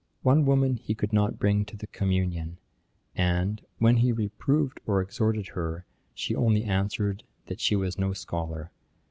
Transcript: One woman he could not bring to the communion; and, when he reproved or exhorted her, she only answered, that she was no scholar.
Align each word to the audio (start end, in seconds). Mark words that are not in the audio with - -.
One 0.23 0.45
woman 0.45 0.77
he 0.77 0.95
could 0.95 1.13
not 1.13 1.37
bring 1.37 1.63
to 1.65 1.77
the 1.77 1.85
communion; 1.85 2.57
and, 3.15 3.61
when 3.77 3.97
he 3.97 4.11
reproved 4.11 4.79
or 4.87 4.99
exhorted 4.99 5.49
her, 5.49 5.85
she 6.15 6.33
only 6.35 6.63
answered, 6.63 7.21
that 7.45 7.59
she 7.61 7.75
was 7.75 7.99
no 7.99 8.11
scholar. 8.13 8.71